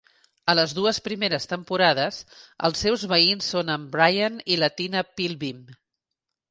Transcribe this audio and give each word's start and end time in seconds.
A 0.51 0.53
les 0.59 0.71
dues 0.77 0.99
primeres 1.07 1.45
temporades, 1.51 2.17
els 2.69 2.81
seus 2.87 3.05
veïns 3.15 3.53
són 3.55 3.73
en 3.77 3.85
Brian 3.99 4.43
i 4.57 4.61
la 4.65 4.73
Tina 4.83 5.07
Pillbeam. 5.21 5.67